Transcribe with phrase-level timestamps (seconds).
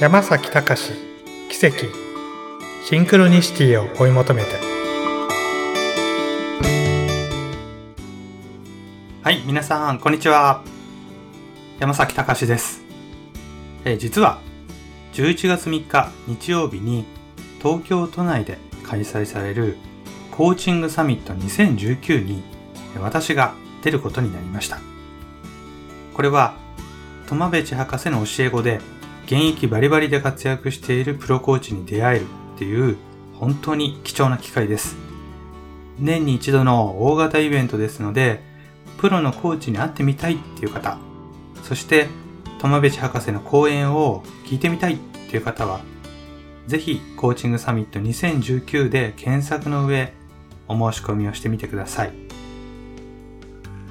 [0.00, 0.92] 山崎隆
[1.50, 1.86] 奇跡
[2.84, 4.50] シンクロニシティを追い求めて。
[9.24, 10.62] はい皆さんこんにちは。
[11.80, 12.84] 山崎隆です、
[13.84, 14.38] え、実は
[15.14, 17.04] 11月3日日曜日に
[17.60, 19.78] 東京都内で開催される
[20.30, 22.44] コーチングサミット2019に
[23.00, 24.78] 私が出ることになりました。
[26.14, 26.54] これは
[27.26, 28.80] トマベチ博士の教え子で
[29.28, 32.24] 現役バリバリで活躍しているプロコーチに出会える
[32.54, 32.96] っていう
[33.34, 34.96] 本当に貴重な機会です。
[35.98, 38.40] 年に一度の大型イベントですので、
[38.96, 40.96] プロのコーチに会ってみたいっていう方、
[41.62, 42.06] そして
[42.58, 44.96] 友部博士の講演を聞いてみたいっ
[45.28, 45.80] ていう方は、
[46.66, 50.14] ぜひコーチングサミット2019で検索の上、
[50.68, 52.12] お申し込みをしてみてください。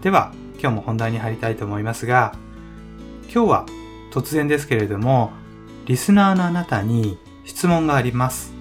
[0.00, 2.34] では、今日も本題に入りたいと思いますが、
[3.30, 3.66] 今日は
[4.10, 5.32] 突然ですけれども、
[5.86, 8.52] リスナーのあなたに質問があります。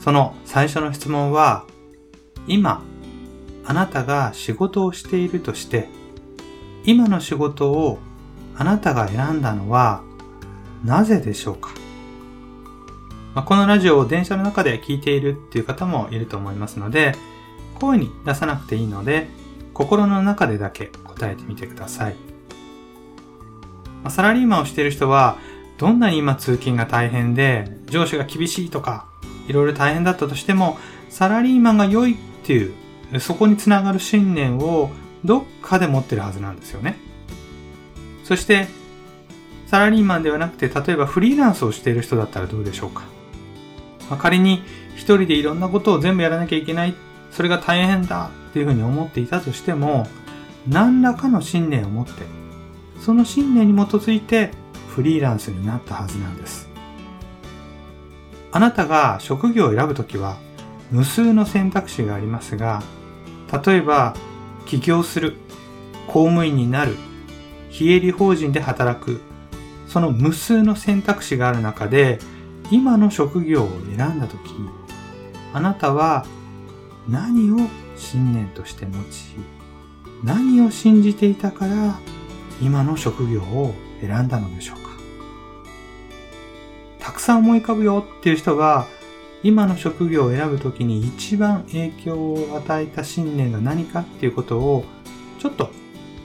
[0.00, 1.64] その最初の質問は、
[2.46, 2.82] 今、
[3.64, 5.88] あなたが仕事をしているとして、
[6.84, 7.98] 今の仕事を
[8.56, 10.02] あなたが選んだのは
[10.84, 11.70] なぜでしょうか、
[13.34, 17.14] まあ、このラジオを電車の中で聞いているっていう方もいると思いますので、
[17.74, 19.28] 声に出さなくていいので、
[19.74, 22.35] 心の中でだけ答えてみてください。
[24.06, 25.36] ま、サラリーマンをしている人は、
[25.78, 29.06] どんなに今通勤が大変で、上司が厳しいとか、
[29.48, 30.78] いろいろ大変だったとしても、
[31.10, 32.70] サラリーマンが良いってい
[33.12, 34.90] う、そこにつながる信念を
[35.24, 36.96] どっかで持ってるはずなんですよね。
[38.24, 38.68] そして、
[39.66, 43.02] サラリーマンではなくて、例えばフリーランスをしている人だったらどうでしょうか。
[44.08, 44.62] まあ、仮に
[44.94, 46.94] 一人でいろんなことを全部やらなきゃいけない、
[47.32, 50.06] それが大変だっていうふうに思っていたとしても、
[50.68, 52.22] 何らかの信念を持って
[53.00, 54.50] その信念に基づいて
[54.88, 56.68] フリーランスになったはずなんです。
[58.52, 60.38] あなたが職業を選ぶときは
[60.90, 62.82] 無数の選択肢がありますが、
[63.64, 64.14] 例えば
[64.64, 65.36] 起業する、
[66.06, 66.96] 公務員になる、
[67.68, 69.20] 非営利法人で働く、
[69.86, 72.18] その無数の選択肢がある中で
[72.70, 74.50] 今の職業を選んだとき、
[75.52, 76.26] あなたは
[77.08, 79.36] 何を信念として持ち、
[80.24, 81.98] 何を信じていたから
[82.60, 84.90] 今の職業を選んだのでしょうか。
[86.98, 88.86] たくさん思い浮かぶよっていう人が
[89.42, 94.84] 今の職業を選ぶときに一番影響を与えた信念が何かっていうことを
[95.38, 95.70] ちょっと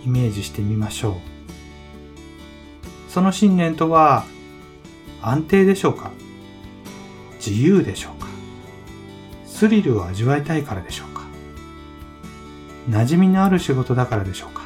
[0.06, 1.16] イメージしてみましょう。
[3.10, 4.26] その信念とは
[5.22, 6.12] 安定でしょうか？
[7.46, 8.28] 自由でしょうか？
[9.46, 11.22] スリルを味わいたいからでしょうか？
[12.90, 14.64] 馴染みのある仕事だからでしょうか？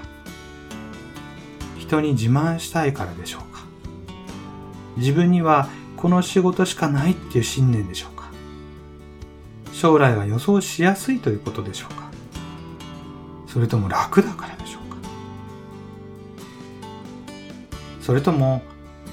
[1.87, 3.63] 人に自慢したいからでしょうか？
[4.97, 8.29] 自分にはこの仕事しかないっていう信念でしょうか？
[9.71, 12.09] 将来が予想しやすいということでしょうか？
[13.47, 14.97] それとも楽だからでしょうか？
[18.01, 18.61] それとも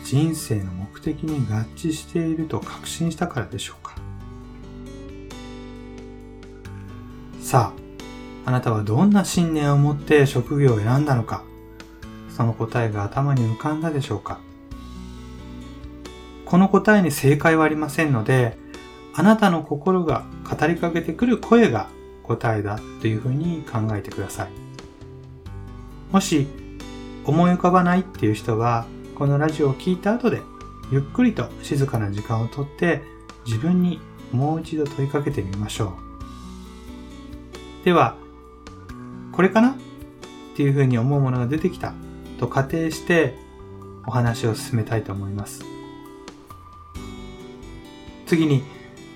[0.04, 3.94] 人生の目的に合致していると確信したからでしょうか？
[7.40, 7.74] さ
[8.46, 11.44] あ、あなたはどんな信念を持って職業を選んだのか？
[12.42, 14.40] その答えが頭に浮かんだでしょうか？
[16.44, 18.58] この答えに正解はありませんので、
[19.14, 21.88] あなたの心が語りかけてくる声が
[22.24, 24.50] 答えだというふうに考えてください。
[26.10, 26.48] もし
[27.24, 30.42] 思い浮かばないっていう人は、このラジオを聴いた後で
[30.90, 33.02] ゆっくりと静かな時間をとって
[33.46, 34.00] 自分に
[34.32, 35.96] もう一度問いかけてみましょ
[37.82, 37.84] う。
[37.84, 38.16] では、
[39.30, 39.68] これかな？
[39.68, 39.74] っ
[40.56, 41.94] ていうふうに思うものが出てきた
[42.42, 43.36] と仮定して
[44.04, 45.64] お話を進めたいと思います。
[48.26, 48.64] 次に、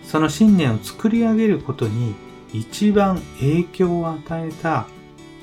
[0.04, 2.14] その信念を作り上げることに
[2.52, 4.86] 一番影響を与えた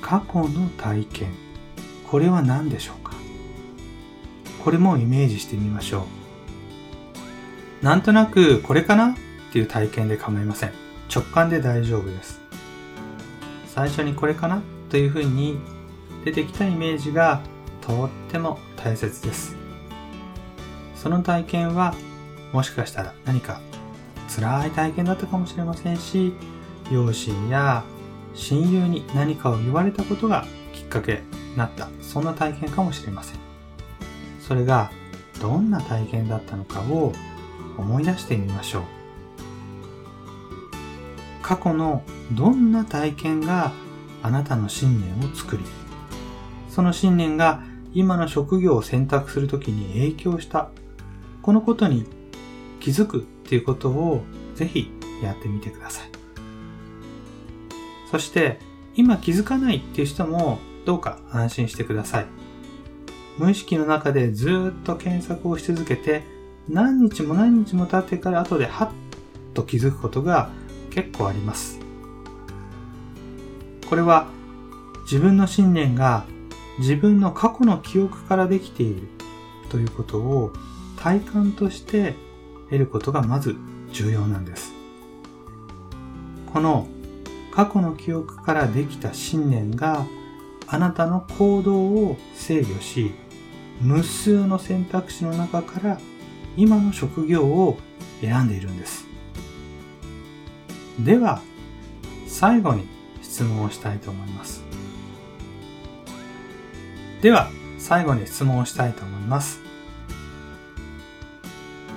[0.00, 1.34] 過去の体験。
[2.10, 3.12] これは何でしょうか？
[4.64, 6.06] これもイメージしてみましょ
[7.82, 7.84] う。
[7.84, 9.10] なんとなくこれかな？
[9.10, 9.14] っ
[9.52, 10.72] ていう体験で構いません。
[11.14, 12.40] 直感で大丈夫です。
[13.66, 14.62] 最初にこれかな？
[14.88, 15.58] というふうに
[16.24, 17.42] 出てきたイメージが
[17.86, 19.56] とっても大切です。
[20.94, 21.94] その体験は
[22.52, 23.60] もしかしたら何か
[24.34, 26.32] 辛い体験だったかもしれませんし、
[26.90, 27.84] 両親や
[28.34, 33.38] 親友に何かを言われたことがきっかけになった、そんな体験かもしれません。
[34.40, 34.90] それが
[35.40, 37.12] どんな体験だったのかを
[37.76, 38.82] 思い出してみましょう。
[41.42, 42.02] 過去の
[42.32, 43.72] どんな体験が
[44.22, 45.64] あなたの信念を作り、
[46.70, 47.62] その信念が
[47.94, 50.70] 今の職業を選択するときに影響した。
[51.42, 52.06] このことに
[52.80, 54.22] 気づくっていうことを
[54.56, 54.90] ぜひ
[55.22, 56.10] やってみてください。
[58.10, 58.58] そして
[58.94, 62.26] 今気づかないっていう人もどうか安心してください。
[63.38, 66.22] 無意識の中でずっと検索をし続けて
[66.68, 70.50] 何日も何日も経ってから後でハッと気づくことが
[70.90, 71.80] 結構あります。
[73.88, 74.28] これは
[75.02, 76.24] 自分の信念が
[76.78, 79.08] 自分の過去の記憶からできている
[79.68, 80.52] ということを
[80.98, 82.14] 体感として
[82.66, 83.56] 得ることがまず
[83.92, 84.72] 重要なんです。
[86.52, 86.86] この
[87.52, 90.06] 過去の記憶からできた信念が
[90.66, 93.12] あなたの行動を制御し
[93.80, 95.98] 無数の選択肢の中から
[96.56, 97.78] 今の職業を
[98.20, 99.06] 選んでいるんです。
[100.98, 101.42] では、
[102.28, 102.86] 最後に
[103.20, 104.62] 質問をしたいと思います。
[107.24, 107.48] では、
[107.78, 109.62] 最後に質問をしたいと思います。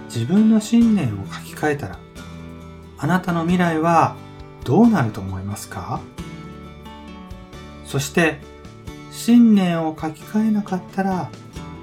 [0.06, 2.00] 自分の信念を書き換えたら、
[2.98, 4.16] あなたの未来は
[4.64, 6.00] どうなると思いますか？
[7.84, 8.40] そして、
[9.12, 11.30] 信念を書き換えなかったら、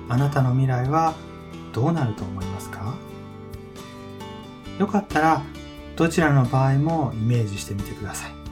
[0.08, 1.12] あなたの未来は
[1.74, 2.94] どうなると思いますか？
[4.78, 5.42] よかったら、
[5.96, 8.43] どちらの場合もイメージしてみてください。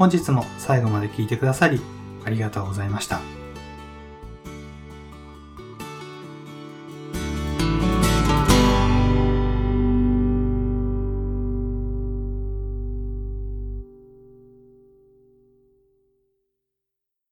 [0.00, 1.78] 本日も最後まで聴いてくださり
[2.24, 3.39] ありがとうございました。